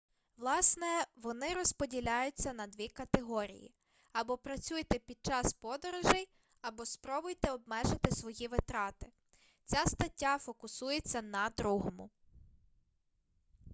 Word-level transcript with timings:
власне 0.37 1.05
вони 1.15 1.53
розділяються 1.53 2.53
на 2.53 2.67
дві 2.67 2.87
категорії 2.87 3.71
або 4.11 4.37
працюйте 4.37 4.99
під 4.99 5.17
час 5.21 5.53
подорожей 5.53 6.27
або 6.61 6.85
спробуйте 6.85 7.51
обмежити 7.51 8.11
свої 8.11 8.47
витрати 8.47 9.11
ця 9.65 9.85
стаття 9.85 10.37
фокусується 10.37 11.21
на 11.21 11.49
другому 11.57 12.09